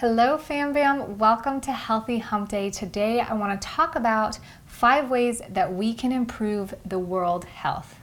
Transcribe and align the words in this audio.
Hello, 0.00 0.38
Fam 0.38 0.72
Bam. 0.72 1.18
Welcome 1.18 1.60
to 1.60 1.72
Healthy 1.72 2.20
Hump 2.20 2.48
Day. 2.48 2.70
Today, 2.70 3.20
I 3.20 3.34
want 3.34 3.60
to 3.60 3.68
talk 3.68 3.96
about 3.96 4.38
five 4.64 5.10
ways 5.10 5.42
that 5.50 5.74
we 5.74 5.92
can 5.92 6.10
improve 6.10 6.74
the 6.86 6.98
world 6.98 7.44
health. 7.44 7.96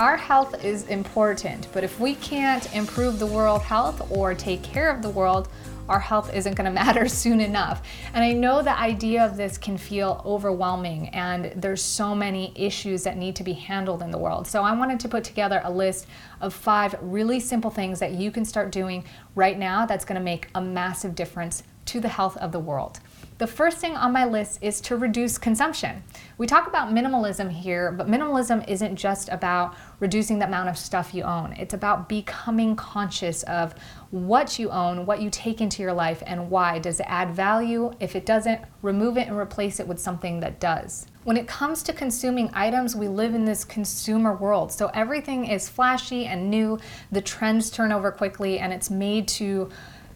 Our 0.00 0.16
health 0.16 0.64
is 0.64 0.88
important, 0.88 1.68
but 1.72 1.84
if 1.84 2.00
we 2.00 2.16
can't 2.16 2.74
improve 2.74 3.20
the 3.20 3.26
world 3.26 3.62
health 3.62 4.10
or 4.10 4.34
take 4.34 4.64
care 4.64 4.90
of 4.90 5.00
the 5.00 5.10
world, 5.10 5.48
our 5.88 6.00
health 6.00 6.34
isn't 6.34 6.54
going 6.54 6.66
to 6.66 6.70
matter 6.70 7.08
soon 7.22 7.40
enough. 7.40 7.82
And 8.12 8.24
I 8.24 8.32
know 8.32 8.62
the 8.62 8.78
idea 8.78 9.24
of 9.24 9.36
this 9.36 9.58
can 9.58 9.76
feel 9.76 10.22
overwhelming, 10.24 11.08
and 11.10 11.52
there's 11.56 11.82
so 11.82 12.14
many 12.14 12.52
issues 12.54 13.02
that 13.04 13.16
need 13.16 13.36
to 13.36 13.44
be 13.44 13.52
handled 13.52 14.02
in 14.02 14.10
the 14.10 14.18
world. 14.18 14.46
So 14.46 14.62
I 14.62 14.72
wanted 14.72 15.00
to 15.00 15.08
put 15.08 15.24
together 15.24 15.60
a 15.64 15.70
list 15.70 16.06
of 16.40 16.54
five 16.54 16.94
really 17.00 17.40
simple 17.40 17.70
things 17.70 17.98
that 18.00 18.12
you 18.12 18.30
can 18.30 18.44
start 18.44 18.72
doing 18.72 19.04
right 19.34 19.58
now 19.58 19.86
that's 19.86 20.04
going 20.04 20.18
to 20.18 20.24
make 20.24 20.48
a 20.54 20.60
massive 20.60 21.14
difference 21.14 21.62
to 21.86 22.00
the 22.00 22.08
health 22.08 22.36
of 22.38 22.52
the 22.52 22.58
world. 22.58 23.00
The 23.38 23.46
first 23.46 23.76
thing 23.76 23.94
on 23.96 24.14
my 24.14 24.24
list 24.24 24.60
is 24.62 24.80
to 24.82 24.96
reduce 24.96 25.36
consumption. 25.36 26.02
We 26.38 26.46
talk 26.46 26.66
about 26.66 26.94
minimalism 26.94 27.50
here, 27.50 27.92
but 27.92 28.08
minimalism 28.08 28.66
isn't 28.66 28.96
just 28.96 29.28
about 29.28 29.76
reducing 30.00 30.38
the 30.38 30.46
amount 30.46 30.70
of 30.70 30.78
stuff 30.78 31.12
you 31.12 31.22
own. 31.22 31.52
It's 31.52 31.74
about 31.74 32.08
becoming 32.08 32.76
conscious 32.76 33.42
of 33.42 33.74
what 34.10 34.58
you 34.58 34.70
own, 34.70 35.04
what 35.04 35.20
you 35.20 35.28
take 35.28 35.60
into 35.60 35.82
your 35.82 35.92
life, 35.92 36.22
and 36.26 36.48
why. 36.48 36.78
Does 36.78 36.98
it 36.98 37.06
add 37.10 37.32
value? 37.32 37.92
If 38.00 38.16
it 38.16 38.24
doesn't, 38.24 38.62
remove 38.80 39.18
it 39.18 39.28
and 39.28 39.36
replace 39.36 39.80
it 39.80 39.86
with 39.86 39.98
something 39.98 40.40
that 40.40 40.58
does. 40.58 41.06
When 41.24 41.36
it 41.36 41.46
comes 41.46 41.82
to 41.82 41.92
consuming 41.92 42.48
items, 42.54 42.96
we 42.96 43.06
live 43.06 43.34
in 43.34 43.44
this 43.44 43.66
consumer 43.66 44.34
world. 44.34 44.72
So 44.72 44.86
everything 44.94 45.44
is 45.44 45.68
flashy 45.68 46.24
and 46.24 46.48
new, 46.48 46.78
the 47.12 47.20
trends 47.20 47.68
turn 47.68 47.92
over 47.92 48.10
quickly, 48.10 48.60
and 48.60 48.72
it's 48.72 48.88
made 48.88 49.28
to 49.28 49.68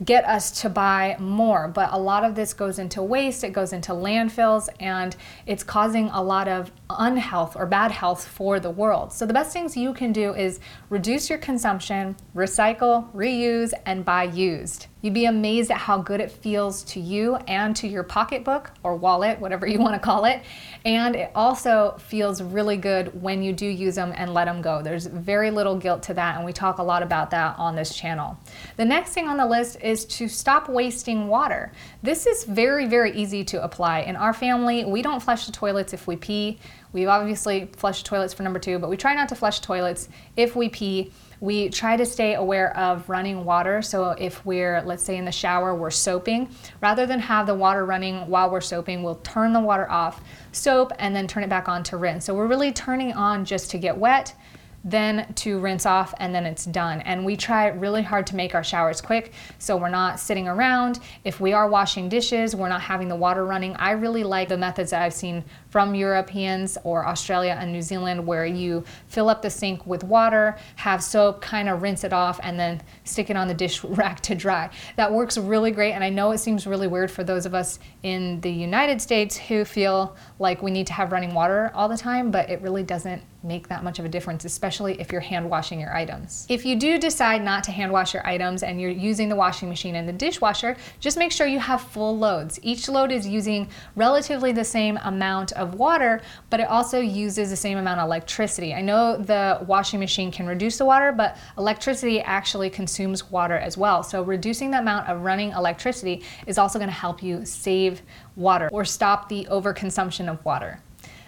get 0.04 0.24
us 0.24 0.50
to 0.62 0.68
buy 0.68 1.16
more. 1.18 1.68
But 1.68 1.92
a 1.92 1.98
lot 1.98 2.24
of 2.24 2.34
this 2.34 2.52
goes 2.54 2.78
into 2.78 3.02
waste, 3.02 3.44
it 3.44 3.52
goes 3.52 3.72
into 3.72 3.92
landfills, 3.92 4.68
and 4.78 5.14
it's 5.46 5.62
causing 5.62 6.08
a 6.10 6.22
lot 6.22 6.48
of 6.48 6.70
unhealth 6.88 7.56
or 7.56 7.66
bad 7.66 7.90
health 7.90 8.26
for 8.26 8.58
the 8.60 8.70
world. 8.70 9.12
So 9.12 9.26
the 9.26 9.34
best 9.34 9.52
things 9.52 9.76
you 9.76 9.92
can 9.92 10.12
do 10.12 10.34
is 10.34 10.60
reduce 10.88 11.28
your 11.28 11.38
consumption, 11.38 12.16
recycle, 12.34 13.12
reuse, 13.14 13.72
and 13.86 14.04
buy 14.04 14.24
used. 14.24 14.86
You'd 15.02 15.14
be 15.14 15.24
amazed 15.24 15.70
at 15.70 15.78
how 15.78 15.98
good 15.98 16.20
it 16.20 16.30
feels 16.30 16.82
to 16.84 17.00
you 17.00 17.36
and 17.48 17.74
to 17.76 17.88
your 17.88 18.02
pocketbook 18.02 18.70
or 18.82 18.96
wallet, 18.96 19.40
whatever 19.40 19.66
you 19.66 19.78
want 19.78 19.94
to 19.94 20.00
call 20.00 20.26
it. 20.26 20.42
And 20.84 21.16
it 21.16 21.30
also 21.34 21.96
feels 21.98 22.42
really 22.42 22.76
good 22.76 23.22
when 23.22 23.42
you 23.42 23.52
do 23.52 23.66
use 23.66 23.94
them 23.94 24.12
and 24.14 24.34
let 24.34 24.44
them 24.44 24.60
go. 24.60 24.82
There's 24.82 25.06
very 25.06 25.50
little 25.50 25.76
guilt 25.76 26.02
to 26.04 26.14
that, 26.14 26.36
and 26.36 26.44
we 26.44 26.52
talk 26.52 26.78
a 26.78 26.82
lot 26.82 27.02
about 27.02 27.30
that 27.30 27.58
on 27.58 27.74
this 27.74 27.94
channel. 27.94 28.38
The 28.76 28.84
next 28.84 29.12
thing 29.12 29.26
on 29.26 29.36
the 29.36 29.46
list 29.46 29.78
is 29.80 30.04
to 30.06 30.28
stop 30.28 30.68
wasting 30.68 31.28
water. 31.28 31.72
This 32.02 32.26
is 32.26 32.44
very, 32.44 32.86
very 32.86 33.12
easy 33.12 33.44
to 33.44 33.62
apply. 33.64 34.00
In 34.00 34.16
our 34.16 34.34
family, 34.34 34.84
we 34.84 35.02
don't 35.02 35.22
flush 35.22 35.46
the 35.46 35.52
toilets 35.52 35.92
if 35.92 36.06
we 36.06 36.16
pee. 36.16 36.58
We've 36.92 37.08
obviously 37.08 37.70
flushed 37.76 38.04
toilets 38.04 38.34
for 38.34 38.42
number 38.42 38.58
two, 38.58 38.78
but 38.78 38.90
we 38.90 38.96
try 38.96 39.14
not 39.14 39.28
to 39.30 39.34
flush 39.34 39.60
toilets 39.60 40.08
if 40.36 40.56
we 40.56 40.68
pee. 40.68 41.12
We 41.40 41.70
try 41.70 41.96
to 41.96 42.04
stay 42.04 42.34
aware 42.34 42.76
of 42.76 43.08
running 43.08 43.44
water. 43.44 43.80
So 43.80 44.10
if 44.10 44.44
we're, 44.44 44.82
let's 44.82 45.02
say, 45.02 45.16
in 45.16 45.24
the 45.24 45.32
shower, 45.32 45.74
we're 45.74 45.90
soaping, 45.90 46.50
rather 46.82 47.06
than 47.06 47.18
have 47.20 47.46
the 47.46 47.54
water 47.54 47.86
running 47.86 48.28
while 48.28 48.50
we're 48.50 48.60
soaping, 48.60 49.02
we'll 49.02 49.16
turn 49.16 49.54
the 49.54 49.60
water 49.60 49.90
off, 49.90 50.22
soap, 50.52 50.92
and 50.98 51.16
then 51.16 51.26
turn 51.26 51.42
it 51.42 51.48
back 51.48 51.68
on 51.68 51.82
to 51.84 51.96
rinse. 51.96 52.26
So 52.26 52.34
we're 52.34 52.46
really 52.46 52.72
turning 52.72 53.14
on 53.14 53.46
just 53.46 53.70
to 53.70 53.78
get 53.78 53.96
wet 53.96 54.34
then 54.84 55.32
to 55.34 55.58
rinse 55.58 55.84
off, 55.84 56.14
and 56.18 56.34
then 56.34 56.46
it's 56.46 56.64
done. 56.64 57.00
And 57.02 57.24
we 57.24 57.36
try 57.36 57.68
really 57.68 58.02
hard 58.02 58.26
to 58.28 58.36
make 58.36 58.54
our 58.54 58.64
showers 58.64 59.00
quick 59.00 59.32
so 59.58 59.76
we're 59.76 59.90
not 59.90 60.18
sitting 60.18 60.48
around. 60.48 61.00
If 61.24 61.40
we 61.40 61.52
are 61.52 61.68
washing 61.68 62.08
dishes, 62.08 62.56
we're 62.56 62.68
not 62.68 62.80
having 62.80 63.08
the 63.08 63.16
water 63.16 63.44
running. 63.44 63.74
I 63.76 63.92
really 63.92 64.24
like 64.24 64.48
the 64.48 64.56
methods 64.56 64.90
that 64.90 65.02
I've 65.02 65.12
seen 65.12 65.44
from 65.68 65.94
Europeans 65.94 66.78
or 66.82 67.06
Australia 67.06 67.56
and 67.60 67.72
New 67.72 67.82
Zealand 67.82 68.26
where 68.26 68.46
you 68.46 68.84
fill 69.08 69.28
up 69.28 69.42
the 69.42 69.50
sink 69.50 69.86
with 69.86 70.02
water, 70.02 70.56
have 70.76 71.02
soap, 71.02 71.40
kind 71.40 71.68
of 71.68 71.82
rinse 71.82 72.04
it 72.04 72.12
off, 72.12 72.40
and 72.42 72.58
then 72.58 72.82
stick 73.04 73.30
it 73.30 73.36
on 73.36 73.48
the 73.48 73.54
dish 73.54 73.84
rack 73.84 74.20
to 74.20 74.34
dry. 74.34 74.70
That 74.96 75.12
works 75.12 75.36
really 75.36 75.70
great, 75.70 75.92
and 75.92 76.02
I 76.02 76.08
know 76.08 76.30
it 76.32 76.38
seems 76.38 76.66
really 76.66 76.86
weird 76.86 77.10
for 77.10 77.22
those 77.22 77.46
of 77.46 77.54
us 77.54 77.78
in 78.02 78.40
the 78.40 78.50
United 78.50 79.00
States 79.00 79.36
who 79.36 79.64
feel 79.64 80.16
like 80.38 80.62
we 80.62 80.70
need 80.70 80.86
to 80.88 80.92
have 80.94 81.12
running 81.12 81.34
water 81.34 81.70
all 81.74 81.88
the 81.88 81.96
time, 81.96 82.30
but 82.30 82.48
it 82.48 82.60
really 82.62 82.82
doesn't 82.82 83.22
make 83.42 83.68
that 83.68 83.82
much 83.82 83.98
of 83.98 84.04
a 84.04 84.08
difference, 84.08 84.44
especially 84.44 85.00
if 85.00 85.10
you're 85.12 85.20
hand 85.20 85.48
washing 85.48 85.80
your 85.80 85.94
items. 85.94 86.46
If 86.48 86.64
you 86.64 86.76
do 86.76 86.98
decide 86.98 87.42
not 87.42 87.64
to 87.64 87.70
hand 87.70 87.92
wash 87.92 88.14
your 88.14 88.26
items 88.26 88.62
and 88.62 88.80
you're 88.80 88.90
using 88.90 89.28
the 89.28 89.36
washing 89.36 89.68
machine 89.68 89.94
and 89.94 90.08
the 90.08 90.12
dishwasher, 90.12 90.76
just 91.00 91.16
make 91.16 91.32
sure 91.32 91.46
you 91.46 91.58
have 91.58 91.80
full 91.80 92.16
loads. 92.16 92.58
Each 92.62 92.88
load 92.88 93.10
is 93.10 93.26
using 93.26 93.68
relatively 93.96 94.52
the 94.52 94.64
same 94.64 94.98
amount 95.04 95.52
of 95.52 95.74
water, 95.74 96.20
but 96.50 96.60
it 96.60 96.68
also 96.68 97.00
uses 97.00 97.50
the 97.50 97.56
same 97.56 97.78
amount 97.78 98.00
of 98.00 98.06
electricity. 98.06 98.74
I 98.74 98.82
know 98.82 99.16
the 99.16 99.64
washing 99.66 100.00
machine 100.00 100.30
can 100.30 100.46
reduce 100.46 100.78
the 100.78 100.84
water, 100.84 101.12
but 101.12 101.38
electricity 101.56 102.20
actually 102.20 102.70
consumes 102.70 103.30
water 103.30 103.56
as 103.56 103.76
well. 103.76 104.02
So 104.02 104.22
reducing 104.22 104.70
the 104.70 104.78
amount 104.78 105.08
of 105.08 105.22
running 105.22 105.50
electricity 105.52 106.22
is 106.46 106.58
also 106.58 106.78
going 106.78 106.90
to 106.90 106.94
help 106.94 107.22
you 107.22 107.44
save 107.44 108.02
water 108.36 108.68
or 108.72 108.84
stop 108.84 109.28
the 109.28 109.46
overconsumption 109.50 110.30
of 110.30 110.44
water. 110.44 110.80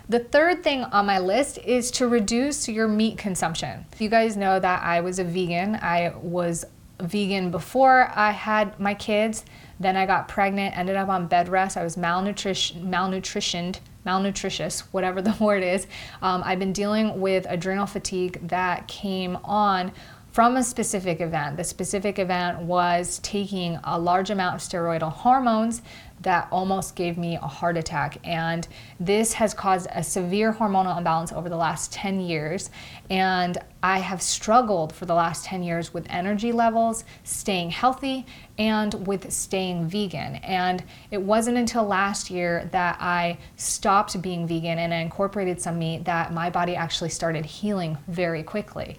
The 0.09 0.19
third 0.19 0.63
thing 0.63 0.85
on 0.85 1.07
my 1.07 1.19
list 1.19 1.59
is 1.59 1.91
to 1.93 2.09
reduce 2.09 2.69
your 2.69 2.89
meat 2.89 3.19
consumption. 3.19 3.87
You 3.99 4.09
guys 4.09 4.37
know 4.37 4.59
that 4.59 4.83
I 4.83 5.01
was 5.01 5.19
a 5.19 5.25
vegan. 5.25 5.77
I 5.77 6.13
was 6.21 6.65
vegan 7.01 7.51
before 7.51 8.11
I 8.15 8.31
had 8.31 8.79
my 8.79 8.95
kids. 8.95 9.45
Then 9.81 9.97
I 9.97 10.07
got 10.07 10.29
pregnant, 10.29 10.77
ended 10.77 10.97
up 10.97 11.09
on 11.09 11.27
bed 11.27 11.49
rest. 11.49 11.77
I 11.77 11.83
was 11.83 11.97
malnutrition, 11.97 12.91
malnutritioned, 12.91 13.79
malnutritious, 14.07 14.81
whatever 14.93 15.23
the 15.23 15.37
word 15.41 15.63
is. 15.63 15.87
Um, 16.21 16.43
I've 16.45 16.59
been 16.59 16.73
dealing 16.73 17.21
with 17.21 17.47
adrenal 17.49 17.87
fatigue 17.87 18.49
that 18.49 18.89
came 18.89 19.37
on 19.45 19.93
from 20.33 20.57
a 20.57 20.65
specific 20.65 21.21
event. 21.21 21.59
The 21.59 21.65
specific 21.65 22.19
event 22.19 22.61
was 22.61 23.19
taking 23.19 23.79
a 23.85 23.99
large 23.99 24.31
amount 24.31 24.57
of 24.57 24.61
steroidal 24.63 25.13
hormones 25.13 25.83
that 26.23 26.49
almost 26.51 26.95
gave 26.95 27.19
me 27.19 27.37
a 27.37 27.47
heart 27.47 27.77
attack. 27.77 28.17
And 28.25 28.67
this 28.99 29.35
has 29.35 29.53
caused 29.53 29.89
a 29.91 30.03
severe 30.03 30.53
hormonal 30.53 30.97
imbalance 30.97 31.33
over 31.33 31.49
the 31.49 31.57
last 31.57 31.93
10 31.93 32.21
years. 32.21 32.71
And 33.11 33.59
I 33.83 33.99
have 33.99 34.23
struggled 34.23 34.95
for 34.95 35.05
the 35.05 35.15
last 35.15 35.45
10 35.45 35.63
years 35.65 35.93
with 35.93 36.07
energy 36.09 36.53
levels, 36.53 37.05
staying 37.25 37.71
healthy, 37.71 38.25
and 38.57 39.07
with 39.07 39.31
staying 39.33 39.89
vegan. 39.89 40.37
And 40.37 40.83
it 41.11 41.21
wasn't 41.21 41.59
until 41.59 41.85
last 41.85 42.31
year 42.31 42.69
that 42.73 42.97
I 43.01 43.39
stopped 43.57 44.23
being 44.23 44.47
vegan 44.47 44.79
and 44.79 44.95
I 44.95 44.99
incorporated 44.99 45.61
some 45.61 45.79
meat 45.79 46.05
that 46.05 46.33
my 46.33 46.49
body 46.49 46.77
actually 46.77 47.11
started 47.11 47.45
healing 47.45 47.99
very 48.07 48.45
quickly. 48.45 48.97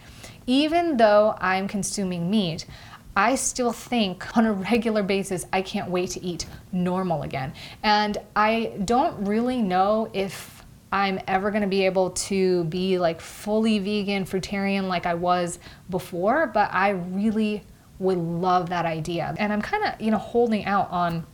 Even 0.47 0.97
though 0.97 1.35
I'm 1.39 1.67
consuming 1.67 2.29
meat, 2.29 2.65
I 3.15 3.35
still 3.35 3.71
think 3.71 4.37
on 4.37 4.45
a 4.45 4.53
regular 4.53 5.03
basis, 5.03 5.45
I 5.53 5.61
can't 5.61 5.89
wait 5.89 6.11
to 6.11 6.23
eat 6.23 6.45
normal 6.71 7.23
again. 7.23 7.53
And 7.83 8.17
I 8.35 8.73
don't 8.85 9.25
really 9.25 9.61
know 9.61 10.09
if 10.13 10.63
I'm 10.91 11.19
ever 11.27 11.51
to 11.51 11.67
be 11.67 11.85
able 11.85 12.11
to 12.11 12.65
be 12.65 12.99
like 12.99 13.19
fully 13.19 13.79
vegan, 13.79 14.25
fruitarian 14.25 14.87
like 14.87 15.07
I 15.07 15.15
was 15.15 15.57
before, 15.89 16.47
but 16.47 16.71
I 16.71 16.89
really 16.89 17.63
would 17.97 18.19
love 18.19 18.69
that 18.69 18.85
idea. 18.85 19.33
And 19.39 19.51
I'm 19.51 19.61
kind 19.61 19.83
of, 19.85 19.99
you 19.99 20.11
know, 20.11 20.17
holding 20.17 20.65
out 20.65 20.91
on 20.91 21.25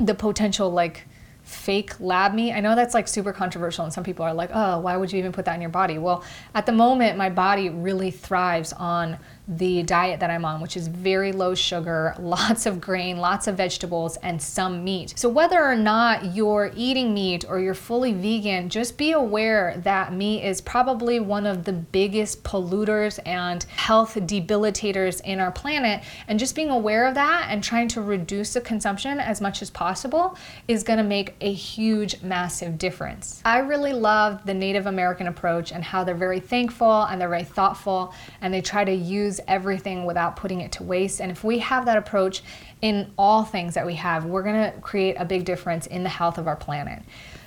the 0.00 0.14
potential 0.14 0.70
like 0.70 1.06
fake 1.44 2.00
lab 2.00 2.34
meat. 2.34 2.52
I 2.52 2.60
know 2.60 2.74
that's 2.74 2.94
like 2.94 3.06
super 3.06 3.32
controversial 3.32 3.84
and 3.84 3.92
some 3.92 4.02
people 4.02 4.24
are 4.24 4.34
like, 4.34 4.50
"Oh, 4.52 4.80
why 4.80 4.96
would 4.96 5.12
you 5.12 5.18
even 5.18 5.32
put 5.32 5.44
that 5.44 5.54
in 5.54 5.60
your 5.60 5.70
body?" 5.70 5.98
Well, 5.98 6.24
at 6.54 6.66
the 6.66 6.72
moment 6.72 7.16
my 7.16 7.30
body 7.30 7.68
really 7.68 8.10
thrives 8.10 8.72
on 8.72 9.18
the 9.46 9.82
diet 9.82 10.20
that 10.20 10.30
I'm 10.30 10.44
on, 10.44 10.62
which 10.62 10.74
is 10.74 10.88
very 10.88 11.30
low 11.32 11.54
sugar, 11.54 12.14
lots 12.18 12.66
of 12.66 12.80
grain, 12.80 13.18
lots 13.18 13.46
of 13.46 13.56
vegetables, 13.56 14.16
and 14.18 14.40
some 14.40 14.82
meat. 14.82 15.14
So, 15.18 15.28
whether 15.28 15.62
or 15.62 15.76
not 15.76 16.34
you're 16.34 16.72
eating 16.74 17.12
meat 17.12 17.44
or 17.46 17.60
you're 17.60 17.74
fully 17.74 18.12
vegan, 18.12 18.68
just 18.68 18.96
be 18.96 19.12
aware 19.12 19.76
that 19.84 20.12
meat 20.12 20.42
is 20.42 20.60
probably 20.60 21.20
one 21.20 21.46
of 21.46 21.64
the 21.64 21.72
biggest 21.72 22.42
polluters 22.42 23.18
and 23.26 23.64
health 23.64 24.14
debilitators 24.14 25.20
in 25.22 25.40
our 25.40 25.52
planet. 25.52 26.02
And 26.26 26.38
just 26.38 26.54
being 26.54 26.70
aware 26.70 27.06
of 27.06 27.14
that 27.14 27.48
and 27.50 27.62
trying 27.62 27.88
to 27.88 28.00
reduce 28.00 28.54
the 28.54 28.60
consumption 28.60 29.20
as 29.20 29.40
much 29.40 29.60
as 29.60 29.70
possible 29.70 30.38
is 30.68 30.82
going 30.82 30.98
to 30.98 31.04
make 31.04 31.33
a 31.40 31.52
huge, 31.52 32.22
massive 32.22 32.78
difference. 32.78 33.40
I 33.44 33.58
really 33.58 33.92
love 33.92 34.44
the 34.46 34.54
Native 34.54 34.86
American 34.86 35.26
approach 35.26 35.72
and 35.72 35.82
how 35.82 36.04
they're 36.04 36.14
very 36.14 36.40
thankful 36.40 37.02
and 37.04 37.20
they're 37.20 37.28
very 37.28 37.44
thoughtful 37.44 38.14
and 38.40 38.52
they 38.52 38.60
try 38.60 38.84
to 38.84 38.92
use 38.92 39.40
everything 39.48 40.04
without 40.04 40.36
putting 40.36 40.60
it 40.60 40.72
to 40.72 40.82
waste. 40.82 41.20
And 41.20 41.30
if 41.30 41.44
we 41.44 41.58
have 41.60 41.86
that 41.86 41.96
approach 41.96 42.42
in 42.82 43.12
all 43.18 43.44
things 43.44 43.74
that 43.74 43.86
we 43.86 43.94
have, 43.94 44.24
we're 44.24 44.42
to 44.72 44.78
create 44.80 45.16
a 45.18 45.24
big 45.24 45.44
difference 45.44 45.86
in 45.86 46.02
the 46.02 46.08
health 46.08 46.38
of 46.38 46.46
our 46.46 46.56
planet. 46.56 47.02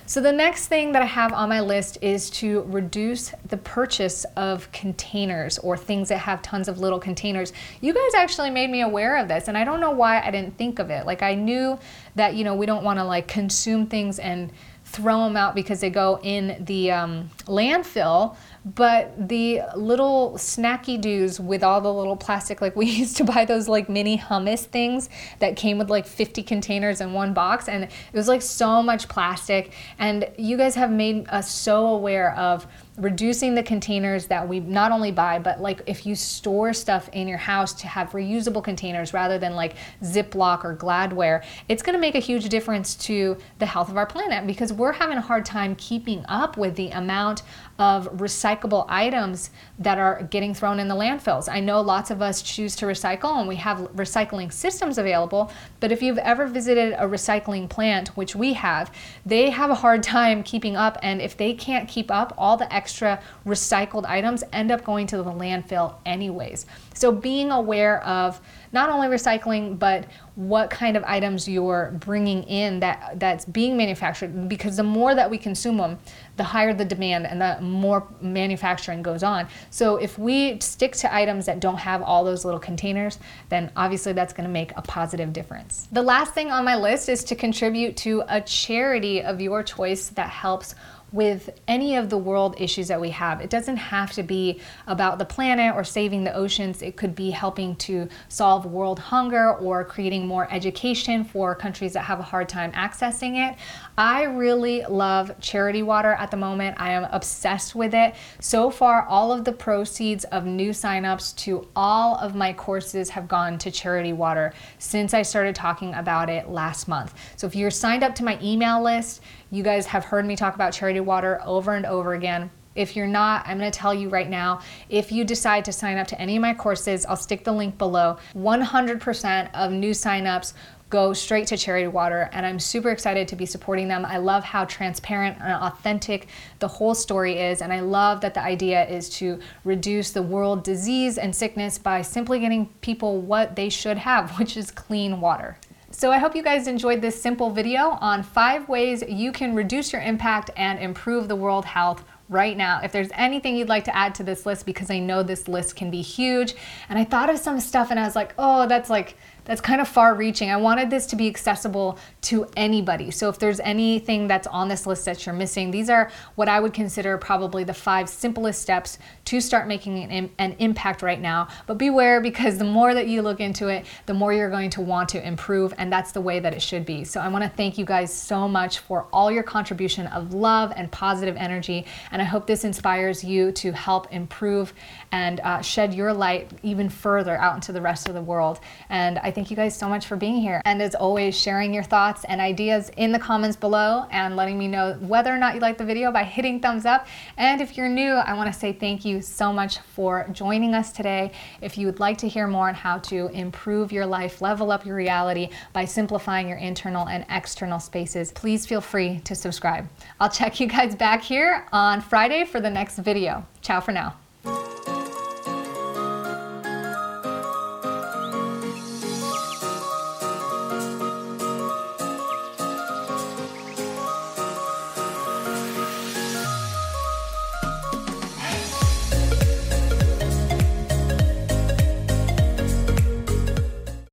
So, 0.08 0.22
the 0.22 0.32
next 0.32 0.68
thing 0.68 0.92
that 0.92 1.02
I 1.02 1.04
have 1.04 1.34
on 1.34 1.50
my 1.50 1.60
list 1.60 1.98
is 2.00 2.30
to 2.30 2.62
reduce 2.62 3.34
the 3.46 3.58
purchase 3.58 4.24
of 4.36 4.72
containers 4.72 5.58
or 5.58 5.76
things 5.76 6.08
that 6.08 6.16
have 6.20 6.40
tons 6.40 6.66
of 6.66 6.78
little 6.78 6.98
containers. 6.98 7.52
You 7.82 7.92
guys 7.92 8.14
actually 8.14 8.48
made 8.48 8.70
me 8.70 8.80
aware 8.80 9.18
of 9.18 9.28
this, 9.28 9.48
and 9.48 9.58
I 9.58 9.64
don't 9.64 9.80
know 9.80 9.90
why 9.90 10.22
I 10.22 10.30
didn't 10.30 10.56
think 10.56 10.78
of 10.78 10.88
it. 10.88 11.04
Like, 11.04 11.22
I 11.22 11.34
knew 11.34 11.78
that, 12.14 12.34
you 12.34 12.42
know, 12.42 12.54
we 12.54 12.64
don't 12.64 12.82
want 12.82 12.98
to 12.98 13.04
like 13.04 13.28
consume 13.28 13.86
things 13.86 14.18
and 14.18 14.50
throw 14.90 15.24
them 15.24 15.36
out 15.36 15.54
because 15.54 15.80
they 15.80 15.90
go 15.90 16.18
in 16.22 16.64
the 16.64 16.90
um, 16.90 17.30
landfill 17.44 18.34
but 18.64 19.28
the 19.28 19.60
little 19.76 20.32
snacky 20.36 20.98
doos 20.98 21.38
with 21.38 21.62
all 21.62 21.80
the 21.80 21.92
little 21.92 22.16
plastic 22.16 22.62
like 22.62 22.74
we 22.74 22.86
used 23.02 23.16
to 23.16 23.24
buy 23.24 23.44
those 23.44 23.68
like 23.68 23.88
mini 23.88 24.16
hummus 24.16 24.64
things 24.64 25.10
that 25.40 25.56
came 25.56 25.76
with 25.76 25.90
like 25.90 26.06
50 26.06 26.42
containers 26.42 27.02
in 27.02 27.12
one 27.12 27.34
box 27.34 27.68
and 27.68 27.84
it 27.84 27.90
was 28.14 28.28
like 28.28 28.40
so 28.40 28.82
much 28.82 29.08
plastic 29.08 29.72
and 29.98 30.28
you 30.38 30.56
guys 30.56 30.74
have 30.74 30.90
made 30.90 31.28
us 31.28 31.50
so 31.50 31.88
aware 31.88 32.34
of 32.36 32.66
reducing 32.98 33.54
the 33.54 33.62
containers 33.62 34.26
that 34.26 34.46
we 34.46 34.60
not 34.60 34.92
only 34.92 35.12
buy, 35.12 35.38
but 35.38 35.60
like 35.60 35.82
if 35.86 36.04
you 36.04 36.14
store 36.14 36.72
stuff 36.72 37.08
in 37.12 37.28
your 37.28 37.38
house 37.38 37.72
to 37.74 37.86
have 37.86 38.10
reusable 38.10 38.62
containers 38.62 39.12
rather 39.12 39.38
than 39.38 39.54
like 39.54 39.76
Ziploc 40.02 40.64
or 40.64 40.76
Gladware, 40.76 41.44
it's 41.68 41.82
gonna 41.82 41.98
make 41.98 42.14
a 42.14 42.20
huge 42.20 42.48
difference 42.48 42.94
to 42.96 43.36
the 43.58 43.66
health 43.66 43.88
of 43.88 43.96
our 43.96 44.06
planet 44.06 44.46
because 44.46 44.72
we're 44.72 44.92
having 44.92 45.16
a 45.16 45.22
hard 45.22 45.44
time 45.44 45.76
keeping 45.76 46.24
up 46.28 46.56
with 46.56 46.74
the 46.76 46.90
amount 46.90 47.42
of 47.78 48.08
recyclable 48.16 48.84
items 48.88 49.50
that 49.78 49.98
are 49.98 50.24
getting 50.24 50.52
thrown 50.52 50.80
in 50.80 50.88
the 50.88 50.94
landfills. 50.96 51.48
I 51.48 51.60
know 51.60 51.80
lots 51.80 52.10
of 52.10 52.20
us 52.20 52.42
choose 52.42 52.74
to 52.76 52.86
recycle 52.86 53.38
and 53.38 53.46
we 53.46 53.54
have 53.56 53.78
recycling 53.94 54.52
systems 54.52 54.98
available, 54.98 55.52
but 55.78 55.92
if 55.92 56.02
you've 56.02 56.18
ever 56.18 56.46
visited 56.46 56.94
a 56.94 57.06
recycling 57.06 57.68
plant, 57.68 58.08
which 58.16 58.34
we 58.34 58.54
have, 58.54 58.92
they 59.24 59.50
have 59.50 59.70
a 59.70 59.76
hard 59.76 60.02
time 60.02 60.42
keeping 60.42 60.74
up. 60.74 60.98
And 61.02 61.22
if 61.22 61.36
they 61.36 61.54
can't 61.54 61.88
keep 61.88 62.10
up, 62.10 62.34
all 62.36 62.56
the 62.56 62.72
extra 62.74 63.20
recycled 63.46 64.04
items 64.06 64.42
end 64.52 64.72
up 64.72 64.82
going 64.82 65.06
to 65.08 65.18
the 65.18 65.24
landfill 65.24 65.94
anyways. 66.04 66.66
So 66.94 67.12
being 67.12 67.52
aware 67.52 68.02
of 68.04 68.40
not 68.72 68.90
only 68.90 69.06
recycling, 69.06 69.78
but 69.78 70.06
what 70.34 70.70
kind 70.70 70.96
of 70.96 71.04
items 71.04 71.48
you're 71.48 71.92
bringing 71.98 72.42
in 72.44 72.80
that 72.80 73.18
that's 73.18 73.44
being 73.44 73.76
manufactured 73.76 74.48
because 74.48 74.76
the 74.76 74.82
more 74.82 75.14
that 75.14 75.30
we 75.30 75.38
consume 75.38 75.78
them 75.78 75.98
the 76.38 76.44
higher 76.44 76.72
the 76.72 76.84
demand 76.84 77.26
and 77.26 77.40
the 77.40 77.60
more 77.60 78.08
manufacturing 78.22 79.02
goes 79.02 79.22
on. 79.22 79.46
So 79.70 79.96
if 79.96 80.18
we 80.18 80.58
stick 80.60 80.92
to 80.96 81.14
items 81.14 81.46
that 81.46 81.60
don't 81.60 81.76
have 81.76 82.00
all 82.00 82.24
those 82.24 82.44
little 82.46 82.60
containers 82.60 83.18
then 83.50 83.70
obviously 83.76 84.14
that's 84.14 84.32
going 84.32 84.46
to 84.46 84.52
make 84.52 84.72
a 84.76 84.82
positive 84.82 85.32
difference. 85.32 85.86
The 85.92 86.02
last 86.02 86.32
thing 86.32 86.50
on 86.50 86.64
my 86.64 86.76
list 86.76 87.08
is 87.08 87.24
to 87.24 87.34
contribute 87.34 87.96
to 87.98 88.22
a 88.28 88.40
charity 88.40 89.22
of 89.22 89.40
your 89.40 89.62
choice 89.62 90.08
that 90.10 90.30
helps 90.30 90.74
with 91.12 91.58
any 91.66 91.96
of 91.96 92.10
the 92.10 92.18
world 92.18 92.54
issues 92.58 92.88
that 92.88 93.00
we 93.00 93.10
have. 93.10 93.40
It 93.40 93.50
doesn't 93.50 93.76
have 93.76 94.12
to 94.12 94.22
be 94.22 94.60
about 94.86 95.18
the 95.18 95.24
planet 95.24 95.74
or 95.74 95.84
saving 95.84 96.24
the 96.24 96.34
oceans. 96.34 96.82
It 96.82 96.96
could 96.96 97.14
be 97.14 97.30
helping 97.30 97.76
to 97.76 98.08
solve 98.28 98.66
world 98.66 98.98
hunger 98.98 99.54
or 99.54 99.84
creating 99.84 100.26
more 100.26 100.46
education 100.52 101.24
for 101.24 101.54
countries 101.54 101.94
that 101.94 102.02
have 102.02 102.20
a 102.20 102.22
hard 102.22 102.48
time 102.48 102.72
accessing 102.72 103.50
it. 103.50 103.58
I 103.96 104.24
really 104.24 104.84
love 104.84 105.38
charity 105.40 105.82
water 105.82 106.12
at 106.12 106.30
the 106.30 106.36
moment. 106.36 106.76
I 106.78 106.92
am 106.92 107.04
obsessed 107.10 107.74
with 107.74 107.94
it. 107.94 108.14
So 108.40 108.70
far, 108.70 109.06
all 109.06 109.32
of 109.32 109.44
the 109.44 109.52
proceeds 109.52 110.24
of 110.24 110.44
new 110.44 110.70
signups 110.70 111.34
to 111.36 111.68
all 111.74 112.16
of 112.16 112.34
my 112.34 112.52
courses 112.52 113.10
have 113.10 113.28
gone 113.28 113.58
to 113.58 113.70
charity 113.70 114.12
water 114.12 114.52
since 114.78 115.14
I 115.14 115.22
started 115.22 115.54
talking 115.54 115.94
about 115.94 116.28
it 116.28 116.48
last 116.48 116.86
month. 116.86 117.14
So 117.36 117.46
if 117.46 117.56
you're 117.56 117.70
signed 117.70 118.04
up 118.04 118.14
to 118.16 118.24
my 118.24 118.38
email 118.42 118.82
list, 118.82 119.22
you 119.50 119.62
guys 119.62 119.86
have 119.86 120.04
heard 120.04 120.26
me 120.26 120.36
talk 120.36 120.54
about 120.54 120.74
charity 120.74 120.97
water 121.00 121.40
over 121.44 121.74
and 121.74 121.86
over 121.86 122.14
again. 122.14 122.50
If 122.74 122.94
you're 122.94 123.06
not, 123.06 123.44
I'm 123.46 123.58
going 123.58 123.70
to 123.70 123.76
tell 123.76 123.92
you 123.92 124.08
right 124.08 124.30
now 124.30 124.60
if 124.88 125.10
you 125.10 125.24
decide 125.24 125.64
to 125.64 125.72
sign 125.72 125.98
up 125.98 126.06
to 126.08 126.20
any 126.20 126.36
of 126.36 126.42
my 126.42 126.54
courses, 126.54 127.04
I'll 127.06 127.16
stick 127.16 127.42
the 127.42 127.52
link 127.52 127.76
below. 127.76 128.18
100% 128.36 129.50
of 129.54 129.72
new 129.72 129.90
signups 129.90 130.52
go 130.90 131.12
straight 131.12 131.46
to 131.48 131.56
Charity 131.56 131.88
Water, 131.88 132.30
and 132.32 132.46
I'm 132.46 132.58
super 132.58 132.90
excited 132.90 133.28
to 133.28 133.36
be 133.36 133.44
supporting 133.44 133.88
them. 133.88 134.06
I 134.06 134.18
love 134.18 134.44
how 134.44 134.64
transparent 134.64 135.38
and 135.40 135.52
authentic 135.52 136.28
the 136.60 136.68
whole 136.68 136.94
story 136.94 137.38
is, 137.38 137.60
and 137.60 137.72
I 137.72 137.80
love 137.80 138.20
that 138.22 138.34
the 138.34 138.42
idea 138.42 138.86
is 138.88 139.08
to 139.18 139.38
reduce 139.64 140.12
the 140.12 140.22
world 140.22 140.64
disease 140.64 141.18
and 141.18 141.34
sickness 141.34 141.78
by 141.78 142.02
simply 142.02 142.40
getting 142.40 142.66
people 142.80 143.20
what 143.20 143.54
they 143.56 143.68
should 143.68 143.98
have, 143.98 144.30
which 144.38 144.56
is 144.56 144.70
clean 144.70 145.20
water. 145.20 145.58
So 145.98 146.12
I 146.12 146.18
hope 146.18 146.36
you 146.36 146.44
guys 146.44 146.68
enjoyed 146.68 147.02
this 147.02 147.20
simple 147.20 147.50
video 147.50 147.98
on 148.00 148.22
five 148.22 148.68
ways 148.68 149.02
you 149.08 149.32
can 149.32 149.52
reduce 149.52 149.92
your 149.92 150.00
impact 150.00 150.48
and 150.56 150.78
improve 150.78 151.26
the 151.26 151.34
world 151.34 151.64
health 151.64 152.04
right 152.28 152.56
now. 152.56 152.80
If 152.84 152.92
there's 152.92 153.08
anything 153.14 153.56
you'd 153.56 153.68
like 153.68 153.82
to 153.86 153.96
add 153.96 154.14
to 154.14 154.22
this 154.22 154.46
list, 154.46 154.64
because 154.64 154.92
I 154.92 155.00
know 155.00 155.24
this 155.24 155.48
list 155.48 155.74
can 155.74 155.90
be 155.90 156.00
huge. 156.00 156.54
And 156.88 157.00
I 157.00 157.04
thought 157.04 157.30
of 157.30 157.40
some 157.40 157.58
stuff 157.58 157.90
and 157.90 157.98
I 157.98 158.04
was 158.04 158.14
like, 158.14 158.32
oh, 158.38 158.68
that's 158.68 158.88
like 158.88 159.16
that's 159.48 159.62
kind 159.62 159.80
of 159.80 159.88
far 159.88 160.14
reaching. 160.14 160.50
I 160.50 160.58
wanted 160.58 160.90
this 160.90 161.06
to 161.06 161.16
be 161.16 161.26
accessible 161.26 161.98
to 162.22 162.46
anybody. 162.54 163.10
So 163.10 163.30
if 163.30 163.38
there's 163.38 163.60
anything 163.60 164.28
that's 164.28 164.46
on 164.46 164.68
this 164.68 164.86
list 164.86 165.06
that 165.06 165.24
you're 165.24 165.34
missing, 165.34 165.70
these 165.70 165.88
are 165.88 166.10
what 166.34 166.48
I 166.48 166.60
would 166.60 166.74
consider 166.74 167.16
probably 167.16 167.64
the 167.64 167.74
five 167.74 168.10
simplest 168.10 168.60
steps 168.60 168.98
to 169.24 169.40
start 169.40 169.66
making 169.66 170.12
an, 170.12 170.30
an 170.38 170.54
impact 170.58 171.00
right 171.00 171.20
now. 171.20 171.48
But 171.66 171.78
beware 171.78 172.20
because 172.20 172.58
the 172.58 172.64
more 172.64 172.92
that 172.92 173.08
you 173.08 173.22
look 173.22 173.40
into 173.40 173.68
it, 173.68 173.86
the 174.04 174.12
more 174.12 174.34
you're 174.34 174.50
going 174.50 174.68
to 174.70 174.82
want 174.82 175.08
to 175.10 175.26
improve, 175.26 175.72
and 175.78 175.90
that's 175.90 176.12
the 176.12 176.20
way 176.20 176.40
that 176.40 176.52
it 176.52 176.60
should 176.60 176.84
be. 176.84 177.04
So 177.04 177.18
I 177.18 177.28
want 177.28 177.42
to 177.42 177.50
thank 177.50 177.78
you 177.78 177.86
guys 177.86 178.12
so 178.12 178.46
much 178.46 178.80
for 178.80 179.06
all 179.14 179.32
your 179.32 179.42
contribution 179.42 180.06
of 180.08 180.34
love 180.34 180.74
and 180.76 180.92
positive 180.92 181.36
energy, 181.36 181.86
and 182.12 182.20
I 182.20 182.26
hope 182.26 182.46
this 182.46 182.64
inspires 182.64 183.24
you 183.24 183.50
to 183.52 183.72
help 183.72 184.12
improve 184.12 184.74
and 185.10 185.40
uh, 185.40 185.62
shed 185.62 185.94
your 185.94 186.12
light 186.12 186.50
even 186.62 186.90
further 186.90 187.38
out 187.38 187.54
into 187.54 187.72
the 187.72 187.80
rest 187.80 188.08
of 188.08 188.14
the 188.14 188.20
world. 188.20 188.60
And 188.90 189.18
I 189.18 189.30
thank 189.38 189.50
you 189.52 189.56
guys 189.56 189.78
so 189.78 189.88
much 189.88 190.04
for 190.04 190.16
being 190.16 190.40
here. 190.40 190.60
And 190.64 190.82
as 190.82 190.96
always, 190.96 191.38
sharing 191.38 191.72
your 191.72 191.84
thoughts 191.84 192.24
and 192.24 192.40
ideas 192.40 192.90
in 192.96 193.12
the 193.12 193.20
comments 193.20 193.56
below 193.56 194.04
and 194.10 194.34
letting 194.34 194.58
me 194.58 194.66
know 194.66 194.94
whether 194.94 195.32
or 195.32 195.38
not 195.38 195.54
you 195.54 195.60
like 195.60 195.78
the 195.78 195.84
video 195.84 196.10
by 196.10 196.24
hitting 196.24 196.58
thumbs 196.58 196.84
up. 196.84 197.06
And 197.36 197.60
if 197.60 197.76
you're 197.76 197.88
new, 197.88 198.14
I 198.14 198.34
want 198.34 198.52
to 198.52 198.58
say 198.58 198.72
thank 198.72 199.04
you 199.04 199.22
so 199.22 199.52
much 199.52 199.78
for 199.78 200.26
joining 200.32 200.74
us 200.74 200.90
today. 200.90 201.30
If 201.60 201.78
you 201.78 201.86
would 201.86 202.00
like 202.00 202.18
to 202.18 202.28
hear 202.28 202.48
more 202.48 202.68
on 202.68 202.74
how 202.74 202.98
to 202.98 203.28
improve 203.28 203.92
your 203.92 204.06
life, 204.06 204.42
level 204.42 204.72
up 204.72 204.84
your 204.84 204.96
reality 204.96 205.50
by 205.72 205.84
simplifying 205.84 206.48
your 206.48 206.58
internal 206.58 207.06
and 207.06 207.24
external 207.30 207.78
spaces, 207.78 208.32
please 208.32 208.66
feel 208.66 208.80
free 208.80 209.20
to 209.20 209.36
subscribe. 209.36 209.88
I'll 210.18 210.30
check 210.30 210.58
you 210.58 210.66
guys 210.66 210.96
back 210.96 211.22
here 211.22 211.64
on 211.70 212.00
Friday 212.00 212.44
for 212.44 212.60
the 212.60 212.70
next 212.70 212.98
video. 212.98 213.46
Ciao 213.62 213.78
for 213.78 213.92
now. 213.92 214.16